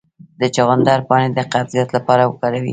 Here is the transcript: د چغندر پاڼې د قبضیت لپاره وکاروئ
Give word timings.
د 0.39 0.43
چغندر 0.55 0.99
پاڼې 1.07 1.27
د 1.37 1.39
قبضیت 1.53 1.89
لپاره 1.97 2.21
وکاروئ 2.25 2.69